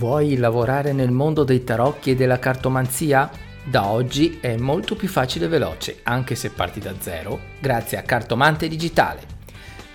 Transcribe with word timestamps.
Vuoi 0.00 0.38
lavorare 0.38 0.94
nel 0.94 1.10
mondo 1.10 1.44
dei 1.44 1.62
tarocchi 1.62 2.12
e 2.12 2.14
della 2.14 2.38
cartomanzia? 2.38 3.30
Da 3.62 3.88
oggi 3.88 4.38
è 4.40 4.56
molto 4.56 4.96
più 4.96 5.08
facile 5.08 5.44
e 5.44 5.48
veloce, 5.48 5.98
anche 6.04 6.36
se 6.36 6.48
parti 6.48 6.80
da 6.80 6.94
zero, 6.98 7.38
grazie 7.60 7.98
a 7.98 8.02
Cartomante 8.02 8.66
Digitale. 8.66 9.20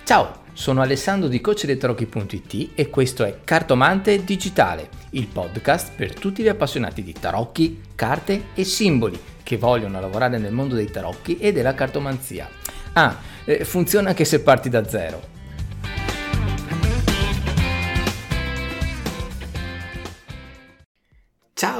Ciao, 0.04 0.42
sono 0.52 0.80
Alessandro 0.80 1.26
di 1.26 1.40
CoachDeiTarocchi.it 1.40 2.70
e 2.76 2.88
questo 2.88 3.24
è 3.24 3.38
Cartomante 3.42 4.22
Digitale, 4.22 4.90
il 5.10 5.26
podcast 5.26 5.90
per 5.96 6.14
tutti 6.14 6.40
gli 6.40 6.48
appassionati 6.48 7.02
di 7.02 7.12
tarocchi, 7.12 7.80
carte 7.96 8.44
e 8.54 8.62
simboli 8.62 9.20
che 9.42 9.56
vogliono 9.56 9.98
lavorare 9.98 10.38
nel 10.38 10.52
mondo 10.52 10.76
dei 10.76 10.88
tarocchi 10.88 11.38
e 11.38 11.50
della 11.50 11.74
cartomanzia. 11.74 12.48
Ah, 12.92 13.18
eh, 13.44 13.64
funziona 13.64 14.10
anche 14.10 14.24
se 14.24 14.40
parti 14.40 14.68
da 14.68 14.86
zero. 14.86 15.34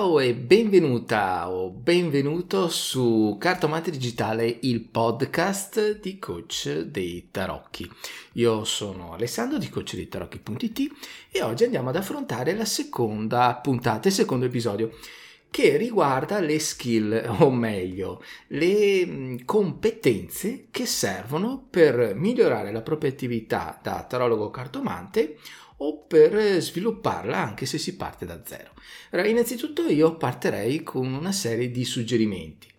Ciao 0.07 0.21
e 0.21 0.35
benvenuta 0.35 1.51
o 1.51 1.69
benvenuto 1.69 2.69
su 2.69 3.37
Cartomante 3.41 3.91
Digitale, 3.91 4.59
il 4.63 4.83
podcast 4.83 5.99
di 5.99 6.21
coach 6.21 6.83
dei 6.83 7.31
tarocchi. 7.33 7.91
Io 8.35 8.63
sono 8.63 9.15
Alessandro 9.15 9.59
di 9.59 9.69
coach 9.69 9.97
dei 9.97 10.07
tarocchi.it 10.07 10.93
e 11.33 11.43
oggi 11.43 11.65
andiamo 11.65 11.89
ad 11.89 11.97
affrontare 11.97 12.55
la 12.55 12.65
seconda 12.65 13.53
puntata, 13.61 14.07
il 14.07 14.15
secondo 14.15 14.45
episodio 14.45 14.93
che 15.51 15.77
riguarda 15.77 16.41
le 16.41 16.59
skill, 16.59 17.37
o 17.41 17.51
meglio, 17.51 18.23
le 18.49 19.41
competenze 19.45 20.67
che 20.71 20.87
servono 20.87 21.67
per 21.69 22.15
migliorare 22.15 22.73
la 22.73 22.83
propria 22.83 23.11
attività 23.11 23.79
da 23.83 24.05
tarologo 24.09 24.51
cartomante 24.51 25.39
o 25.79 26.05
per 26.05 26.61
svilupparla 26.61 27.37
anche 27.37 27.67
se 27.67 27.79
si 27.79 27.97
parte 27.97 28.25
da 28.25 28.43
zero. 28.45 28.73
Allora, 29.11 29.29
innanzitutto 29.29 29.83
io 29.83 30.17
partirei 30.17 30.83
con 30.83 31.13
una 31.13 31.33
serie 31.33 31.71
di 31.71 31.85
suggerimenti 31.85 32.75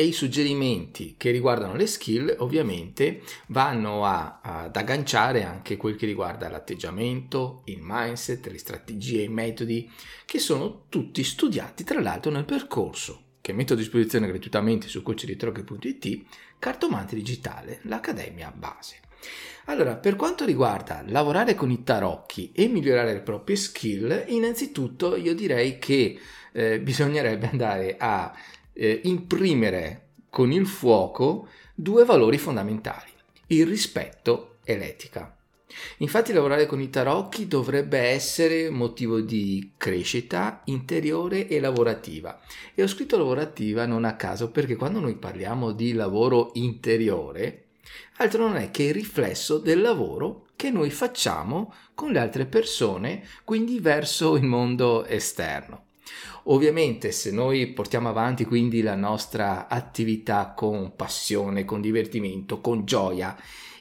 e 0.00 0.04
i 0.04 0.12
suggerimenti 0.12 1.16
che 1.18 1.32
riguardano 1.32 1.74
le 1.74 1.88
skill 1.88 2.32
ovviamente 2.38 3.22
vanno 3.48 4.04
a, 4.04 4.38
ad 4.40 4.76
agganciare 4.76 5.42
anche 5.42 5.76
quel 5.76 5.96
che 5.96 6.06
riguarda 6.06 6.48
l'atteggiamento, 6.48 7.62
il 7.64 7.80
mindset, 7.80 8.46
le 8.46 8.58
strategie, 8.58 9.22
i 9.22 9.28
metodi 9.28 9.90
che 10.24 10.38
sono 10.38 10.84
tutti 10.88 11.24
studiati 11.24 11.82
tra 11.82 12.00
l'altro 12.00 12.30
nel 12.30 12.44
percorso 12.44 13.22
che 13.40 13.52
metto 13.52 13.72
a 13.72 13.76
disposizione 13.76 14.28
gratuitamente 14.28 14.86
su 14.86 15.02
coachditrocche.it 15.02 16.24
Cartomante 16.60 17.16
Digitale, 17.16 17.80
l'accademia 17.82 18.52
base. 18.54 19.00
Allora, 19.64 19.96
per 19.96 20.14
quanto 20.14 20.44
riguarda 20.44 21.02
lavorare 21.08 21.56
con 21.56 21.72
i 21.72 21.82
tarocchi 21.82 22.52
e 22.54 22.68
migliorare 22.68 23.14
le 23.14 23.20
proprie 23.20 23.56
skill, 23.56 24.26
innanzitutto 24.28 25.16
io 25.16 25.34
direi 25.34 25.80
che 25.80 26.20
eh, 26.52 26.80
bisognerebbe 26.80 27.48
andare 27.50 27.96
a 27.98 28.32
eh, 28.78 29.00
imprimere 29.04 30.10
con 30.30 30.52
il 30.52 30.66
fuoco 30.66 31.48
due 31.74 32.04
valori 32.04 32.38
fondamentali, 32.38 33.10
il 33.48 33.66
rispetto 33.66 34.58
e 34.64 34.76
l'etica. 34.76 35.34
Infatti 35.98 36.32
lavorare 36.32 36.66
con 36.66 36.80
i 36.80 36.90
tarocchi 36.90 37.46
dovrebbe 37.46 37.98
essere 37.98 38.70
motivo 38.70 39.20
di 39.20 39.72
crescita 39.76 40.62
interiore 40.66 41.46
e 41.48 41.60
lavorativa. 41.60 42.40
E 42.74 42.82
ho 42.82 42.86
scritto 42.86 43.18
lavorativa 43.18 43.84
non 43.84 44.04
a 44.04 44.16
caso 44.16 44.50
perché 44.50 44.76
quando 44.76 45.00
noi 45.00 45.16
parliamo 45.16 45.72
di 45.72 45.92
lavoro 45.92 46.50
interiore, 46.54 47.66
altro 48.16 48.46
non 48.46 48.56
è 48.56 48.70
che 48.70 48.84
il 48.84 48.94
riflesso 48.94 49.58
del 49.58 49.80
lavoro 49.80 50.46
che 50.56 50.70
noi 50.70 50.90
facciamo 50.90 51.74
con 51.94 52.12
le 52.12 52.18
altre 52.18 52.46
persone, 52.46 53.24
quindi 53.44 53.78
verso 53.78 54.36
il 54.36 54.44
mondo 54.44 55.04
esterno. 55.04 55.87
Ovviamente 56.44 57.12
se 57.12 57.30
noi 57.30 57.66
portiamo 57.68 58.08
avanti 58.08 58.44
quindi 58.44 58.82
la 58.82 58.94
nostra 58.94 59.68
attività 59.68 60.52
con 60.56 60.94
passione, 60.96 61.64
con 61.64 61.80
divertimento, 61.80 62.60
con 62.60 62.84
gioia 62.84 63.36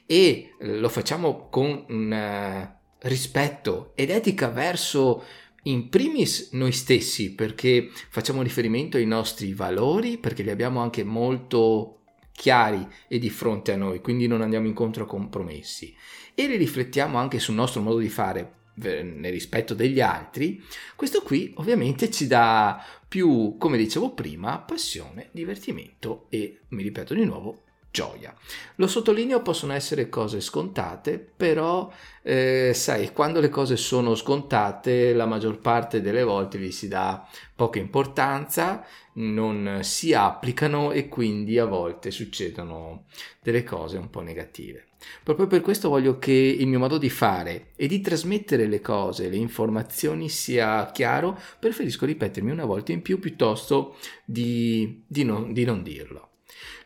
e 0.06 0.56
lo 0.60 0.90
facciamo 0.90 1.50
con 1.50 1.86
un 1.90 2.12
uh, 2.12 3.08
rispetto 3.08 3.92
ed 3.96 4.10
etica 4.10 4.48
verso 4.50 5.24
in 5.64 5.90
primis 5.90 6.52
noi 6.54 6.72
stessi 6.72 7.34
perché 7.36 7.90
facciamo 8.10 8.42
riferimento 8.42 8.98
ai 8.98 9.06
nostri 9.06 9.54
valori, 9.54 10.18
perché 10.18 10.44
li 10.44 10.50
abbiamo 10.50 10.80
anche 10.80 11.04
molto 11.04 12.00
chiari 12.32 12.88
e 13.08 13.20
di 13.20 13.30
fronte 13.30 13.74
a 13.74 13.78
noi, 13.78 14.00
quindi 14.00 14.28
non 14.28 14.42
andiamo 14.42 14.68
incontro 14.68 15.04
a 15.04 15.08
compromessi. 15.08 15.94
E 16.34 16.48
li 16.48 16.56
riflettiamo 16.56 17.18
anche 17.18 17.40
sul 17.40 17.56
nostro 17.56 17.82
modo 17.82 17.98
di 17.98 18.10
fare 18.10 18.57
nel 18.78 19.32
rispetto 19.32 19.74
degli 19.74 20.02
altri, 20.02 20.64
questo 20.96 21.22
qui 21.22 21.52
ovviamente 21.58 22.12
ci 22.12 22.28
dà 22.28 22.84
più, 23.08 23.56
come 23.58 23.78
dicevo 23.78 24.14
prima, 24.14 24.60
passione, 24.60 25.30
divertimento 25.32 26.28
e, 26.30 26.62
mi 26.70 26.84
ripeto 26.84 27.14
di 27.14 27.26
nuovo, 27.26 27.64
gioia. 27.98 28.32
Lo 28.76 28.86
sottolineo, 28.86 29.42
possono 29.42 29.74
essere 29.74 30.08
cose 30.08 30.40
scontate, 30.40 31.18
però 31.18 31.92
eh, 32.22 32.72
sai, 32.76 33.12
quando 33.12 33.40
le 33.40 33.50
cose 33.50 33.76
sono 33.76 34.14
scontate, 34.14 35.14
la 35.14 35.26
maggior 35.26 35.58
parte 35.60 36.00
delle 36.00 36.22
volte 36.22 36.60
vi 36.60 36.72
si 36.72 36.88
dà 36.88 37.28
poca 37.56 37.80
importanza, 37.80 38.86
non 39.14 39.80
si 39.82 40.14
applicano 40.14 40.92
e 40.92 41.08
quindi 41.08 41.58
a 41.58 41.66
volte 41.66 42.12
succedono 42.12 43.06
delle 43.42 43.64
cose 43.64 43.98
un 43.98 44.12
po' 44.12 44.22
negative. 44.22 44.90
Proprio 45.24 45.48
per 45.48 45.62
questo 45.62 45.90
voglio 45.90 46.20
che 46.20 46.32
il 46.32 46.68
mio 46.68 46.78
modo 46.78 47.00
di 47.00 47.10
fare 47.10 47.72
e 47.76 47.88
di 47.88 48.00
trasmettere 48.00 48.68
le 48.68 48.80
cose, 48.80 49.28
le 49.28 49.38
informazioni 49.38 50.30
sia 50.30 50.92
chiaro, 50.92 51.40
preferisco 51.60 52.06
ripetermi 52.06 52.52
una 52.52 52.66
volta 52.66 52.92
in 52.92 53.02
più 53.02 53.18
piuttosto 53.18 53.96
di, 54.24 55.04
di, 55.08 55.24
non, 55.24 55.52
di 55.52 55.66
non 55.66 55.82
dirlo. 55.82 56.27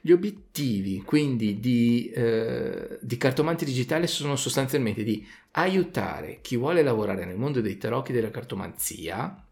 Gli 0.02 0.12
obiettivi 0.12 1.02
quindi 1.04 1.60
di, 1.60 2.10
eh, 2.10 2.98
di 3.02 3.18
Cartomanti 3.18 3.66
Digitale 3.66 4.08
sono 4.08 4.36
sostanzialmente 4.36 5.04
di 5.04 5.26
aiutare 5.52 6.40
chi 6.42 6.58
vuole 6.58 6.82
lavorare 6.82 7.26
nel 7.26 7.38
mondo 7.38 7.62
dei 7.62 7.78
tarocchi 7.78 8.12
della 8.12 8.32
cartomanzia 8.32 9.46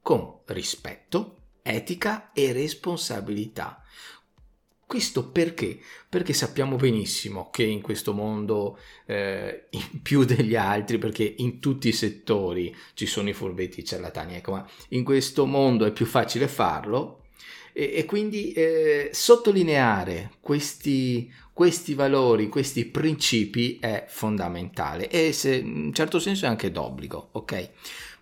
con 0.00 0.40
rispetto, 0.46 1.36
etica 1.62 2.32
e 2.32 2.52
responsabilità. 2.52 3.82
Questo 4.84 5.30
perché? 5.30 5.78
Perché 6.08 6.34
sappiamo 6.34 6.76
benissimo 6.76 7.48
che 7.48 7.62
in 7.62 7.80
questo 7.80 8.12
mondo, 8.12 8.78
eh, 9.06 9.68
in 9.70 10.02
più 10.02 10.24
degli 10.24 10.54
altri, 10.54 10.98
perché 10.98 11.34
in 11.38 11.60
tutti 11.60 11.88
i 11.88 11.92
settori 11.92 12.76
ci 12.92 13.06
sono 13.06 13.30
i 13.30 13.32
furbetti 13.32 13.80
i 13.80 13.84
ciarlatani, 13.84 14.34
ecco, 14.34 14.50
ma 14.52 14.68
in 14.88 15.04
questo 15.04 15.46
mondo 15.46 15.86
è 15.86 15.92
più 15.92 16.04
facile 16.04 16.46
farlo 16.46 17.21
e, 17.72 17.92
e 17.94 18.04
quindi 18.04 18.52
eh, 18.52 19.10
sottolineare 19.12 20.32
questi, 20.40 21.32
questi 21.52 21.94
valori, 21.94 22.48
questi 22.48 22.84
principi 22.84 23.78
è 23.80 24.04
fondamentale 24.08 25.08
e 25.08 25.32
se, 25.32 25.56
in 25.56 25.84
un 25.86 25.92
certo 25.92 26.18
senso 26.18 26.46
è 26.46 26.48
anche 26.48 26.70
d'obbligo, 26.70 27.30
ok? 27.32 27.70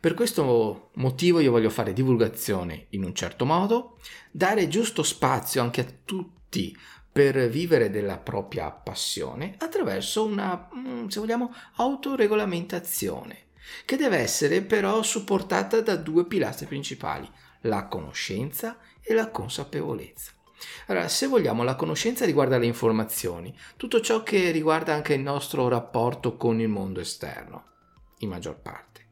Per 0.01 0.15
questo 0.15 0.91
motivo 0.95 1.41
io 1.41 1.51
voglio 1.51 1.69
fare 1.69 1.93
divulgazione 1.93 2.87
in 2.91 3.05
un 3.05 3.15
certo 3.15 3.45
modo, 3.45 3.99
dare 4.31 4.69
giusto 4.69 5.03
spazio 5.03 5.61
anche 5.61 5.81
a 5.83 5.93
tutti 6.05 6.75
per 7.13 7.49
vivere 7.49 7.91
della 7.91 8.17
propria 8.17 8.71
passione 8.71 9.57
attraverso 9.59 10.25
una, 10.25 10.69
mm, 10.75 11.09
se 11.09 11.21
vogliamo, 11.21 11.53
autoregolamentazione 11.77 13.49
che 13.85 13.97
deve 13.97 14.19
essere 14.19 14.63
però 14.63 15.03
supportata 15.03 15.81
da 15.81 15.97
due 15.97 16.27
pilastri 16.27 16.67
principali, 16.67 17.29
la 17.63 17.87
conoscenza 17.87 18.79
e 19.01 19.15
la 19.15 19.31
consapevolezza. 19.31 20.33
Allora, 20.87 21.09
se 21.09 21.27
vogliamo, 21.27 21.63
la 21.63 21.75
conoscenza 21.75 22.25
riguarda 22.25 22.59
le 22.59 22.67
informazioni, 22.67 23.57
tutto 23.77 24.01
ciò 24.01 24.23
che 24.23 24.51
riguarda 24.51 24.95
anche 24.95 25.15
il 25.15 25.21
nostro 25.21 25.69
rapporto 25.69 26.37
con 26.37 26.61
il 26.61 26.69
mondo 26.69 27.01
esterno, 27.01 27.65
in 28.19 28.29
maggior 28.29 28.61
parte. 28.61 29.09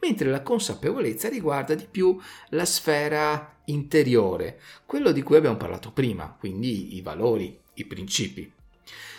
Mentre 0.00 0.30
la 0.30 0.42
consapevolezza 0.42 1.28
riguarda 1.28 1.74
di 1.74 1.86
più 1.90 2.18
la 2.50 2.64
sfera 2.64 3.60
interiore, 3.66 4.60
quello 4.86 5.10
di 5.12 5.22
cui 5.22 5.36
abbiamo 5.36 5.56
parlato 5.56 5.90
prima, 5.90 6.34
quindi 6.38 6.96
i 6.96 7.02
valori, 7.02 7.58
i 7.74 7.84
principi. 7.84 8.52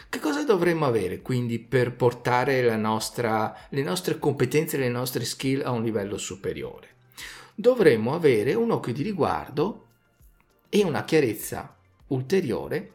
Che 0.07 0.19
cosa 0.19 0.43
dovremmo 0.43 0.85
avere 0.85 1.21
quindi 1.21 1.57
per 1.59 1.95
portare 1.95 2.75
nostra, 2.77 3.55
le 3.69 3.81
nostre 3.81 4.19
competenze 4.19 4.77
le 4.77 4.89
nostre 4.89 5.25
skill 5.25 5.63
a 5.65 5.71
un 5.71 5.83
livello 5.83 6.17
superiore? 6.17 6.92
Dovremmo 7.55 8.13
avere 8.13 8.53
un 8.53 8.71
occhio 8.71 8.93
di 8.93 9.03
riguardo 9.03 9.87
e 10.69 10.83
una 10.83 11.03
chiarezza 11.03 11.75
ulteriore 12.07 12.93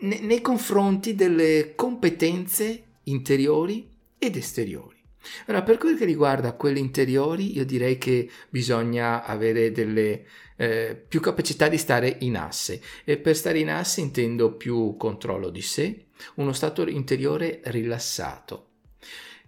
nei, 0.00 0.20
nei 0.20 0.40
confronti 0.40 1.14
delle 1.14 1.74
competenze 1.74 2.84
interiori 3.04 3.88
ed 4.18 4.36
esteriori. 4.36 4.96
Allora, 5.46 5.62
per 5.62 5.78
quel 5.78 5.96
che 5.96 6.04
riguarda 6.04 6.54
quelle 6.54 6.78
interiori, 6.78 7.56
io 7.56 7.64
direi 7.64 7.98
che 7.98 8.30
bisogna 8.48 9.24
avere 9.24 9.72
delle 9.72 10.26
eh, 10.56 10.96
più 10.96 11.20
capacità 11.20 11.68
di 11.68 11.76
stare 11.76 12.16
in 12.20 12.36
asse 12.36 12.80
e 13.04 13.18
per 13.18 13.36
stare 13.36 13.58
in 13.58 13.70
asse 13.70 14.00
intendo 14.00 14.52
più 14.54 14.96
controllo 14.96 15.50
di 15.50 15.62
sé, 15.62 16.06
uno 16.36 16.52
stato 16.52 16.86
interiore 16.88 17.60
rilassato. 17.64 18.66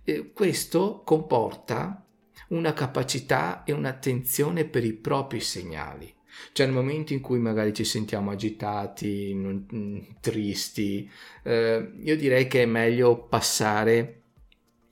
E 0.04 0.32
questo 0.32 1.02
comporta 1.04 2.04
una 2.50 2.72
capacità 2.72 3.64
e 3.64 3.72
un'attenzione 3.72 4.64
per 4.64 4.84
i 4.84 4.92
propri 4.92 5.40
segnali. 5.40 6.12
Cioè 6.52 6.66
nel 6.66 6.74
momento 6.74 7.12
in 7.12 7.20
cui 7.20 7.38
magari 7.38 7.74
ci 7.74 7.84
sentiamo 7.84 8.30
agitati, 8.30 9.34
non, 9.34 9.66
mm, 9.72 9.98
tristi, 10.20 11.10
eh, 11.42 11.92
io 12.02 12.16
direi 12.16 12.46
che 12.46 12.62
è 12.62 12.66
meglio 12.66 13.16
passare 13.16 14.22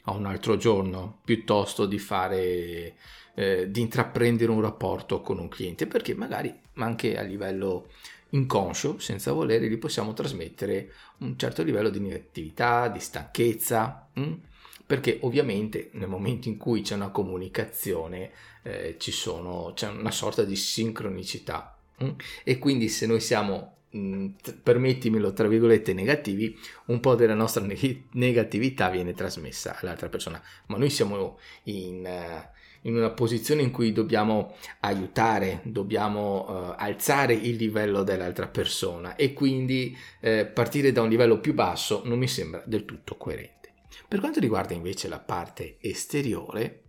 a 0.04 0.12
un 0.12 0.26
altro 0.26 0.56
giorno 0.56 1.20
piuttosto 1.24 1.86
di 1.86 1.98
fare 1.98 2.94
eh, 3.34 3.70
di 3.70 3.80
intraprendere 3.80 4.50
un 4.50 4.60
rapporto 4.60 5.20
con 5.20 5.38
un 5.38 5.48
cliente 5.48 5.86
perché 5.86 6.14
magari 6.14 6.52
anche 6.74 7.16
a 7.16 7.22
livello 7.22 7.88
inconscio, 8.30 8.98
senza 8.98 9.32
volere, 9.32 9.68
gli 9.68 9.78
possiamo 9.78 10.12
trasmettere 10.12 10.92
un 11.18 11.38
certo 11.38 11.62
livello 11.62 11.88
di 11.88 12.00
negatività, 12.00 12.88
di 12.88 13.00
stanchezza, 13.00 14.08
mh? 14.12 14.32
Perché 14.88 15.18
ovviamente 15.20 15.90
nel 15.92 16.08
momento 16.08 16.48
in 16.48 16.56
cui 16.56 16.80
c'è 16.80 16.94
una 16.94 17.10
comunicazione 17.10 18.30
eh, 18.62 18.96
sono, 18.98 19.72
c'è 19.74 19.88
una 19.88 20.10
sorta 20.10 20.44
di 20.44 20.56
sincronicità 20.56 21.78
mh? 21.98 22.04
Mm? 22.04 22.10
e 22.42 22.58
quindi 22.58 22.88
se 22.88 23.06
noi 23.06 23.20
siamo 23.20 23.78
Mm, 23.96 24.28
permettimelo, 24.62 25.32
tra 25.32 25.48
virgolette, 25.48 25.94
negativi, 25.94 26.54
un 26.86 27.00
po' 27.00 27.14
della 27.14 27.32
nostra 27.34 27.64
negatività 28.12 28.90
viene 28.90 29.14
trasmessa 29.14 29.78
all'altra 29.80 30.10
persona. 30.10 30.42
Ma 30.66 30.76
noi 30.76 30.90
siamo 30.90 31.38
in, 31.64 32.04
uh, 32.04 32.86
in 32.86 32.96
una 32.96 33.08
posizione 33.10 33.62
in 33.62 33.70
cui 33.70 33.92
dobbiamo 33.92 34.54
aiutare, 34.80 35.60
dobbiamo 35.64 36.44
uh, 36.46 36.74
alzare 36.76 37.32
il 37.32 37.56
livello 37.56 38.02
dell'altra 38.02 38.46
persona 38.46 39.16
e 39.16 39.32
quindi 39.32 39.96
uh, 40.20 40.52
partire 40.52 40.92
da 40.92 41.00
un 41.00 41.08
livello 41.08 41.40
più 41.40 41.54
basso 41.54 42.02
non 42.04 42.18
mi 42.18 42.28
sembra 42.28 42.62
del 42.66 42.84
tutto 42.84 43.16
coerente. 43.16 43.67
Per 44.06 44.20
quanto 44.20 44.40
riguarda 44.40 44.74
invece 44.74 45.08
la 45.08 45.18
parte 45.18 45.78
esteriore, 45.80 46.82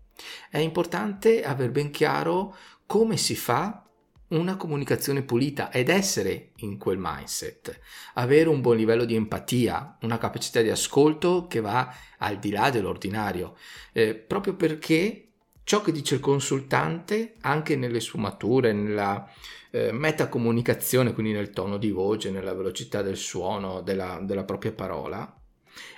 è 0.49 0.57
importante 0.57 1.43
aver 1.43 1.71
ben 1.71 1.91
chiaro 1.91 2.55
come 2.85 3.17
si 3.17 3.35
fa 3.35 3.83
una 4.29 4.57
comunicazione 4.57 5.23
pulita 5.23 5.71
ed 5.71 5.89
essere 5.89 6.51
in 6.57 6.77
quel 6.77 6.97
mindset, 6.99 7.79
avere 8.15 8.49
un 8.49 8.61
buon 8.61 8.77
livello 8.77 9.05
di 9.05 9.15
empatia, 9.15 9.97
una 10.01 10.17
capacità 10.17 10.61
di 10.61 10.69
ascolto 10.69 11.47
che 11.47 11.61
va 11.61 11.91
al 12.19 12.37
di 12.37 12.51
là 12.51 12.69
dell'ordinario, 12.69 13.55
eh, 13.91 14.13
proprio 14.13 14.55
perché 14.55 15.29
ciò 15.63 15.81
che 15.81 15.91
dice 15.91 16.15
il 16.15 16.21
consultante, 16.21 17.35
anche 17.41 17.75
nelle 17.75 17.99
sfumature, 17.99 18.73
nella 18.73 19.27
eh, 19.71 19.91
metacomunicazione, 19.91 21.13
quindi 21.13 21.31
nel 21.31 21.51
tono 21.51 21.77
di 21.77 21.91
voce, 21.91 22.31
nella 22.31 22.53
velocità 22.53 23.01
del 23.01 23.17
suono, 23.17 23.81
della, 23.81 24.19
della 24.21 24.43
propria 24.43 24.71
parola, 24.71 25.38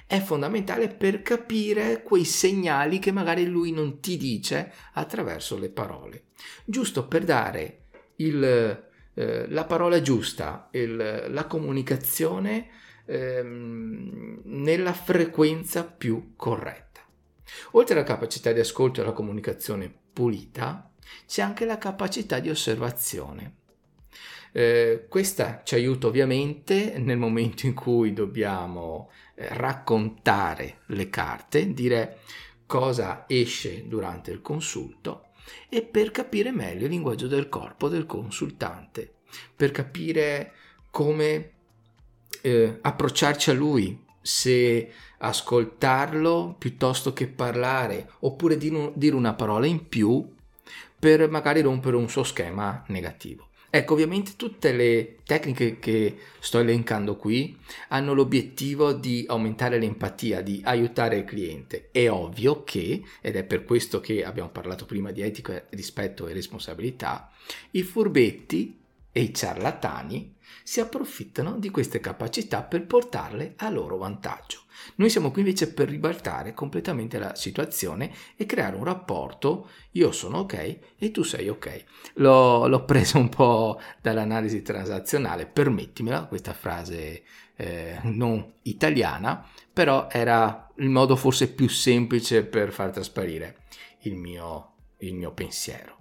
è 0.07 0.19
fondamentale 0.19 0.89
per 0.89 1.21
capire 1.21 2.03
quei 2.03 2.25
segnali 2.25 2.99
che 2.99 3.11
magari 3.11 3.45
lui 3.45 3.71
non 3.71 3.99
ti 3.99 4.17
dice 4.17 4.73
attraverso 4.93 5.57
le 5.57 5.69
parole, 5.69 6.25
giusto 6.65 7.07
per 7.07 7.23
dare 7.23 7.85
il, 8.17 8.43
eh, 9.13 9.49
la 9.49 9.65
parola 9.65 10.01
giusta, 10.01 10.69
il, 10.71 11.25
la 11.29 11.45
comunicazione 11.45 12.69
ehm, 13.05 14.41
nella 14.43 14.93
frequenza 14.93 15.85
più 15.85 16.33
corretta. 16.35 17.01
Oltre 17.71 17.95
alla 17.95 18.03
capacità 18.03 18.51
di 18.51 18.59
ascolto 18.59 18.99
e 18.99 19.03
alla 19.03 19.13
comunicazione 19.13 19.93
pulita, 20.13 20.91
c'è 21.27 21.41
anche 21.41 21.65
la 21.65 21.77
capacità 21.77 22.39
di 22.39 22.49
osservazione. 22.49 23.59
Eh, 24.53 25.05
questa 25.07 25.61
ci 25.63 25.75
aiuta 25.75 26.07
ovviamente 26.07 26.97
nel 26.97 27.17
momento 27.17 27.65
in 27.65 27.73
cui 27.73 28.11
dobbiamo 28.13 29.09
eh, 29.35 29.47
raccontare 29.51 30.79
le 30.87 31.09
carte, 31.09 31.73
dire 31.73 32.19
cosa 32.65 33.25
esce 33.27 33.87
durante 33.87 34.31
il 34.31 34.41
consulto 34.41 35.27
e 35.69 35.81
per 35.81 36.11
capire 36.11 36.51
meglio 36.51 36.85
il 36.85 36.91
linguaggio 36.91 37.27
del 37.27 37.49
corpo 37.49 37.87
del 37.87 38.05
consultante, 38.05 39.15
per 39.55 39.71
capire 39.71 40.53
come 40.89 41.51
eh, 42.41 42.77
approcciarci 42.81 43.49
a 43.49 43.53
lui, 43.53 44.05
se 44.21 44.91
ascoltarlo 45.17 46.55
piuttosto 46.57 47.13
che 47.13 47.27
parlare, 47.27 48.09
oppure 48.19 48.57
dire 48.57 49.15
una 49.15 49.33
parola 49.33 49.65
in 49.65 49.87
più 49.87 50.33
per 50.99 51.29
magari 51.29 51.61
rompere 51.61 51.95
un 51.95 52.09
suo 52.09 52.23
schema 52.23 52.83
negativo. 52.87 53.49
Ecco, 53.73 53.93
ovviamente 53.93 54.33
tutte 54.35 54.73
le 54.73 55.19
tecniche 55.23 55.79
che 55.79 56.17
sto 56.39 56.59
elencando 56.59 57.15
qui 57.15 57.57
hanno 57.87 58.13
l'obiettivo 58.13 58.91
di 58.91 59.23
aumentare 59.25 59.79
l'empatia, 59.79 60.41
di 60.41 60.59
aiutare 60.65 61.15
il 61.15 61.23
cliente. 61.23 61.87
È 61.89 62.11
ovvio 62.11 62.65
che, 62.65 63.01
ed 63.21 63.37
è 63.37 63.45
per 63.45 63.63
questo 63.63 64.01
che 64.01 64.25
abbiamo 64.25 64.49
parlato 64.49 64.85
prima 64.85 65.11
di 65.11 65.21
etica, 65.21 65.63
rispetto 65.69 66.27
e 66.27 66.33
responsabilità, 66.33 67.31
i 67.71 67.81
furbetti 67.81 68.80
e 69.11 69.21
i 69.21 69.33
ciarlatani 69.33 70.35
si 70.63 70.79
approfittano 70.79 71.57
di 71.57 71.69
queste 71.69 71.99
capacità 71.99 72.63
per 72.63 72.85
portarle 72.85 73.53
a 73.57 73.69
loro 73.69 73.97
vantaggio. 73.97 74.61
Noi 74.95 75.09
siamo 75.09 75.31
qui 75.31 75.41
invece 75.41 75.71
per 75.73 75.89
ribaltare 75.89 76.53
completamente 76.53 77.19
la 77.19 77.35
situazione 77.35 78.11
e 78.35 78.45
creare 78.45 78.75
un 78.75 78.83
rapporto 78.83 79.69
io 79.91 80.11
sono 80.11 80.39
ok 80.39 80.79
e 80.97 81.11
tu 81.11 81.23
sei 81.23 81.49
ok. 81.49 81.83
L'ho, 82.15 82.67
l'ho 82.67 82.85
preso 82.85 83.17
un 83.17 83.29
po' 83.29 83.79
dall'analisi 84.01 84.61
transazionale, 84.61 85.45
permettimela, 85.45 86.25
questa 86.25 86.53
frase 86.53 87.23
eh, 87.55 87.99
non 88.03 88.53
italiana, 88.63 89.47
però 89.71 90.07
era 90.09 90.71
il 90.77 90.89
modo 90.89 91.15
forse 91.15 91.51
più 91.51 91.67
semplice 91.69 92.43
per 92.43 92.71
far 92.71 92.91
trasparire 92.91 93.63
il 94.01 94.15
mio, 94.15 94.73
il 94.99 95.13
mio 95.13 95.31
pensiero. 95.31 95.97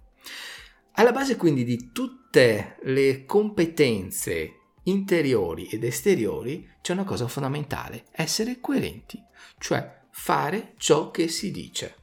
Alla 0.94 1.12
base 1.12 1.36
quindi 1.36 1.64
di 1.64 1.90
tutte 1.92 2.76
le 2.82 3.24
competenze 3.24 4.54
interiori 4.84 5.66
ed 5.66 5.84
esteriori 5.84 6.68
c'è 6.82 6.92
una 6.92 7.04
cosa 7.04 7.28
fondamentale, 7.28 8.04
essere 8.12 8.60
coerenti, 8.60 9.22
cioè 9.58 10.00
fare 10.10 10.74
ciò 10.76 11.10
che 11.10 11.28
si 11.28 11.50
dice. 11.50 11.96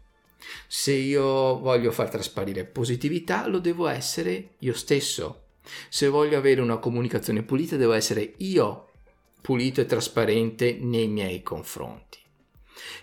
Se 0.67 0.93
io 0.93 1.59
voglio 1.59 1.91
far 1.91 2.09
trasparire 2.09 2.65
positività, 2.65 3.47
lo 3.47 3.59
devo 3.59 3.87
essere 3.87 4.55
io 4.59 4.73
stesso. 4.73 5.43
Se 5.89 6.07
voglio 6.07 6.37
avere 6.37 6.61
una 6.61 6.77
comunicazione 6.77 7.43
pulita, 7.43 7.75
devo 7.75 7.93
essere 7.93 8.35
io 8.37 8.91
pulito 9.41 9.81
e 9.81 9.85
trasparente 9.85 10.77
nei 10.79 11.07
miei 11.07 11.43
confronti. 11.43 12.19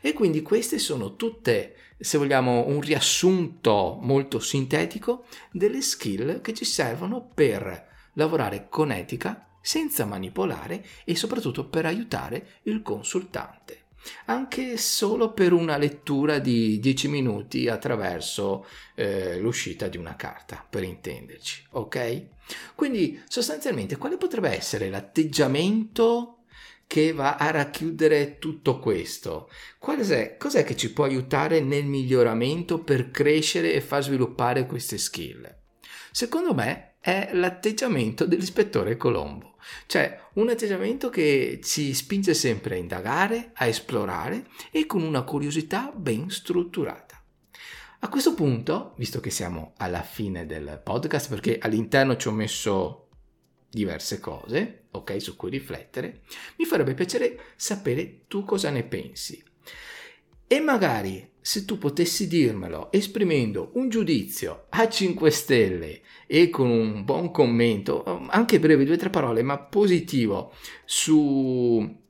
E 0.01 0.13
quindi 0.13 0.43
queste 0.43 0.79
sono 0.79 1.17
tutte, 1.17 1.77
se 1.99 2.19
vogliamo, 2.19 2.67
un 2.67 2.81
riassunto 2.81 3.99
molto 4.01 4.39
sintetico 4.39 5.27
delle 5.51 5.81
skill 5.81 6.41
che 6.41 6.55
ci 6.55 6.65
servono 6.65 7.31
per 7.35 7.93
lavorare 8.15 8.67
con 8.69 8.91
etica 8.91 9.49
senza 9.61 10.05
manipolare 10.05 10.85
e 11.05 11.17
soprattutto 11.17 11.67
per 11.67 11.87
aiutare 11.87 12.61
il 12.65 12.83
consultante 12.83 13.85
anche 14.27 14.77
solo 14.77 15.33
per 15.33 15.53
una 15.53 15.77
lettura 15.77 16.39
di 16.39 16.79
10 16.79 17.09
minuti 17.09 17.69
attraverso 17.69 18.67
eh, 18.95 19.39
l'uscita 19.39 19.89
di 19.89 19.97
una 19.97 20.17
carta, 20.17 20.65
per 20.69 20.83
intenderci, 20.83 21.67
ok? 21.71 22.23
Quindi 22.75 23.23
sostanzialmente 23.29 23.97
quale 23.97 24.17
potrebbe 24.17 24.51
essere 24.51 24.91
l'atteggiamento 24.91 26.44
che 26.87 27.13
va 27.13 27.37
a 27.37 27.51
racchiudere 27.51 28.39
tutto 28.39 28.79
questo? 28.79 29.51
Cos'è, 29.79 30.37
cos'è 30.37 30.65
che 30.65 30.77
ci 30.77 30.93
può 30.93 31.05
aiutare 31.05 31.61
nel 31.61 31.85
miglioramento 31.85 32.79
per 32.79 33.11
crescere 33.11 33.73
e 33.73 33.81
far 33.81 34.03
sviluppare 34.03 34.67
queste 34.67 34.99
skill? 34.99 35.63
Secondo 36.11 36.55
me 36.55 36.97
è 37.01 37.31
l'atteggiamento 37.33 38.25
dell'ispettore 38.25 38.97
Colombo, 38.97 39.57
cioè 39.87 40.19
un 40.35 40.49
atteggiamento 40.49 41.11
che 41.11 41.61
ci 41.63 41.93
spinge 41.93 42.35
sempre 42.35 42.77
a 42.77 42.79
indagare, 42.79 43.51
a 43.55 43.67
esplorare 43.67 44.47
e 44.71 44.87
con 44.87 45.03
una 45.03 45.23
curiosità 45.23 45.93
ben 45.95 46.31
strutturata. 46.31 47.21
A 48.01 48.09
questo 48.09 48.35
punto, 48.35 48.93
visto 48.99 49.19
che 49.19 49.31
siamo 49.31 49.73
alla 49.79 50.03
fine 50.03 50.45
del 50.45 50.81
podcast, 50.85 51.29
perché 51.31 51.59
all'interno 51.59 52.17
ci 52.17 52.29
ho 52.29 52.33
messo 52.33 53.04
diverse 53.75 54.21
cose, 54.21 54.85
ok, 54.93 55.21
su 55.21 55.37
cui 55.37 55.51
riflettere, 55.51 56.21
mi 56.59 56.65
farebbe 56.65 56.95
piacere 56.95 57.39
sapere 57.57 58.23
tu 58.29 58.45
cosa 58.45 58.71
ne 58.71 58.85
pensi. 58.85 59.43
E 60.47 60.61
magari 60.61 61.33
se 61.41 61.65
tu 61.65 61.77
potessi 61.77 62.27
dirmelo 62.29 62.91
esprimendo 62.93 63.73
un 63.75 63.89
giudizio 63.89 64.67
a 64.71 64.89
5 64.89 65.31
stelle 65.31 66.01
e 66.27 66.49
con 66.49 66.71
un 66.71 67.05
buon 67.05 67.31
commento, 67.31 68.05
anche 68.31 68.59
breve, 68.61 68.85
due 68.85 68.95
o 68.95 68.99
tre 68.99 69.11
parole, 69.11 69.43
ma 69.43 69.59
positivo 69.59 70.55
su, 70.85 72.03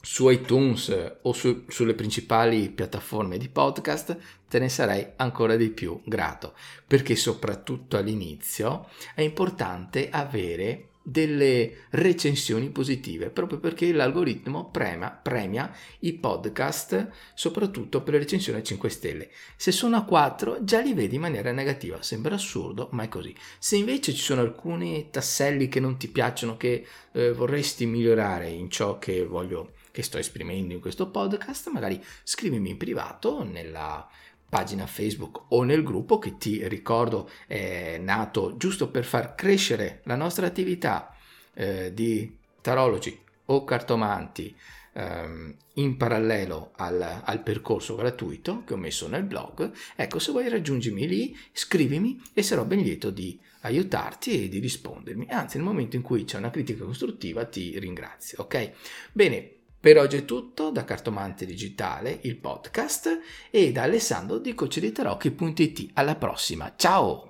su 0.00 0.30
iTunes 0.30 1.18
o 1.22 1.32
su, 1.32 1.64
sulle 1.68 1.94
principali 1.94 2.70
piattaforme 2.70 3.36
di 3.36 3.48
podcast, 3.48 4.16
te 4.48 4.58
ne 4.58 4.68
sarei 4.68 5.06
ancora 5.16 5.56
di 5.56 5.70
più 5.70 6.00
grato, 6.04 6.54
perché 6.86 7.16
soprattutto 7.16 7.96
all'inizio 7.96 8.88
è 9.14 9.22
importante 9.22 10.08
avere 10.10 10.89
delle 11.02 11.86
recensioni 11.90 12.70
positive, 12.70 13.30
proprio 13.30 13.58
perché 13.58 13.92
l'algoritmo 13.92 14.70
prema, 14.70 15.10
premia 15.10 15.74
i 16.00 16.12
podcast 16.12 17.08
soprattutto 17.34 18.02
per 18.02 18.14
le 18.14 18.20
recensioni 18.20 18.58
a 18.58 18.62
5 18.62 18.88
stelle. 18.88 19.30
Se 19.56 19.72
sono 19.72 19.96
a 19.96 20.04
4 20.04 20.62
già 20.62 20.80
li 20.80 20.94
vedi 20.94 21.14
in 21.14 21.22
maniera 21.22 21.52
negativa, 21.52 22.02
sembra 22.02 22.34
assurdo, 22.34 22.88
ma 22.92 23.04
è 23.04 23.08
così. 23.08 23.34
Se 23.58 23.76
invece 23.76 24.12
ci 24.12 24.22
sono 24.22 24.40
alcuni 24.40 25.08
tasselli 25.10 25.68
che 25.68 25.80
non 25.80 25.96
ti 25.96 26.08
piacciono, 26.08 26.56
che 26.56 26.86
eh, 27.12 27.32
vorresti 27.32 27.86
migliorare 27.86 28.48
in 28.48 28.70
ciò 28.70 28.98
che 28.98 29.24
voglio 29.24 29.72
che 29.92 30.02
sto 30.02 30.18
esprimendo 30.18 30.72
in 30.72 30.80
questo 30.80 31.10
podcast, 31.10 31.68
magari 31.70 32.02
scrivimi 32.22 32.70
in 32.70 32.76
privato 32.76 33.42
nella 33.42 34.08
pagina 34.50 34.86
Facebook 34.86 35.44
o 35.48 35.62
nel 35.62 35.82
gruppo 35.82 36.18
che 36.18 36.36
ti 36.36 36.66
ricordo 36.68 37.30
è 37.46 37.98
nato 37.98 38.56
giusto 38.58 38.90
per 38.90 39.04
far 39.04 39.34
crescere 39.34 40.02
la 40.04 40.16
nostra 40.16 40.46
attività 40.46 41.14
eh, 41.54 41.94
di 41.94 42.36
tarologi 42.60 43.18
o 43.46 43.64
cartomanti 43.64 44.54
ehm, 44.92 45.54
in 45.74 45.96
parallelo 45.96 46.72
al, 46.76 47.22
al, 47.24 47.42
percorso 47.42 47.94
gratuito 47.94 48.64
che 48.64 48.74
ho 48.74 48.76
messo 48.76 49.08
nel 49.08 49.22
blog. 49.22 49.70
Ecco, 49.96 50.18
se 50.18 50.32
vuoi 50.32 50.48
raggiungimi 50.48 51.06
lì, 51.06 51.36
scrivimi 51.52 52.20
e 52.34 52.42
sarò 52.42 52.64
ben 52.64 52.80
lieto 52.80 53.10
di 53.10 53.38
aiutarti 53.62 54.44
e 54.44 54.48
di 54.48 54.58
rispondermi. 54.58 55.26
Anzi, 55.30 55.56
nel 55.56 55.66
momento 55.66 55.96
in 55.96 56.02
cui 56.02 56.24
c'è 56.24 56.38
una 56.38 56.50
critica 56.50 56.84
costruttiva 56.84 57.44
ti 57.44 57.78
ringrazio, 57.78 58.42
ok? 58.42 58.72
Bene, 59.12 59.59
per 59.80 59.96
oggi 59.96 60.18
è 60.18 60.24
tutto 60.26 60.68
da 60.70 60.84
Cartomante 60.84 61.46
Digitale, 61.46 62.18
il 62.24 62.36
podcast, 62.36 63.18
e 63.50 63.72
da 63.72 63.84
Alessandro 63.84 64.36
di 64.36 64.54
coacheditarocchi.it. 64.54 65.90
Alla 65.94 66.16
prossima, 66.16 66.74
ciao! 66.76 67.29